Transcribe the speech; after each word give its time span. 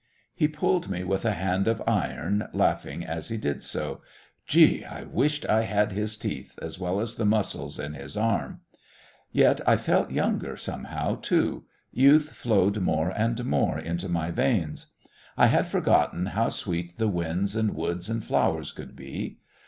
He 0.33 0.47
pulled 0.47 0.89
me 0.89 1.03
with 1.03 1.25
a 1.25 1.33
hand 1.33 1.67
of 1.67 1.79
iron, 1.85 2.49
laughing 2.53 3.05
as 3.05 3.29
he 3.29 3.37
did 3.37 3.61
so. 3.61 4.01
Gee! 4.47 4.83
I 4.83 5.03
wished 5.03 5.45
I 5.47 5.61
had 5.61 5.91
his 5.91 6.17
teeth, 6.17 6.57
as 6.59 6.79
well 6.79 6.99
as 6.99 7.17
the 7.17 7.23
muscles 7.25 7.77
in 7.77 7.93
his 7.93 8.17
arm. 8.17 8.61
Yet 9.31 9.61
I 9.69 9.77
felt 9.77 10.09
younger, 10.09 10.57
somehow, 10.57 11.17
too 11.21 11.65
youth 11.91 12.31
flowed 12.31 12.79
more 12.79 13.11
and 13.11 13.45
more 13.45 13.77
into 13.77 14.09
my 14.09 14.31
veins. 14.31 14.87
I 15.37 15.45
had 15.45 15.67
forgotten 15.67 16.25
how 16.25 16.49
sweet 16.49 16.97
the 16.97 17.07
winds 17.07 17.55
and 17.55 17.75
woods 17.75 18.09
and 18.09 18.25
flowers 18.25 18.71
could 18.71 18.95
be. 18.95 19.37